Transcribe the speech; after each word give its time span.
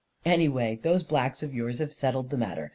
Anyway 0.25 0.79
those 0.81 1.03
blacks 1.03 1.43
of 1.43 1.53
yours 1.53 1.77
have 1.77 1.93
settled 1.93 2.31
the 2.31 2.37
matter. 2.37 2.69